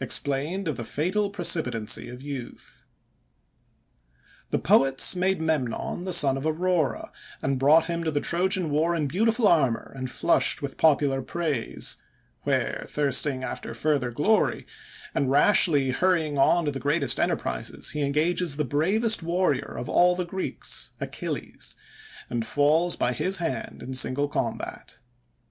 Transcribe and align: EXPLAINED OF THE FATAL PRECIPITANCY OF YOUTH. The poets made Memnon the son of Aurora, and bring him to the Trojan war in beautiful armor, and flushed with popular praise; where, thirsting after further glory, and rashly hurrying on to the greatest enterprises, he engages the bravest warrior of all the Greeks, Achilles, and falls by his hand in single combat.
EXPLAINED 0.00 0.66
OF 0.66 0.76
THE 0.78 0.82
FATAL 0.84 1.28
PRECIPITANCY 1.28 2.08
OF 2.08 2.22
YOUTH. 2.22 2.84
The 4.48 4.58
poets 4.58 5.14
made 5.14 5.42
Memnon 5.42 6.06
the 6.06 6.14
son 6.14 6.38
of 6.38 6.46
Aurora, 6.46 7.12
and 7.42 7.58
bring 7.58 7.82
him 7.82 8.02
to 8.02 8.10
the 8.10 8.22
Trojan 8.22 8.70
war 8.70 8.96
in 8.96 9.08
beautiful 9.08 9.46
armor, 9.46 9.92
and 9.94 10.10
flushed 10.10 10.62
with 10.62 10.78
popular 10.78 11.20
praise; 11.20 11.98
where, 12.44 12.84
thirsting 12.88 13.44
after 13.44 13.74
further 13.74 14.10
glory, 14.10 14.64
and 15.14 15.30
rashly 15.30 15.90
hurrying 15.90 16.38
on 16.38 16.64
to 16.64 16.70
the 16.70 16.80
greatest 16.80 17.20
enterprises, 17.20 17.90
he 17.90 18.00
engages 18.00 18.56
the 18.56 18.64
bravest 18.64 19.22
warrior 19.22 19.76
of 19.78 19.90
all 19.90 20.16
the 20.16 20.24
Greeks, 20.24 20.92
Achilles, 20.98 21.76
and 22.30 22.46
falls 22.46 22.96
by 22.96 23.12
his 23.12 23.36
hand 23.36 23.82
in 23.82 23.92
single 23.92 24.28
combat. 24.28 25.00